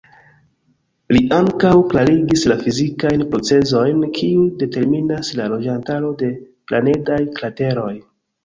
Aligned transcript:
Li 1.15 1.19
ankaŭ 1.39 1.73
klarigis 1.91 2.45
la 2.53 2.57
fizikajn 2.63 3.25
procezojn, 3.35 4.01
kiu 4.17 4.49
determinas 4.65 5.31
la 5.41 5.49
loĝantaro 5.55 6.11
de 6.25 6.33
planedaj 6.73 7.23
krateroj. 7.39 7.91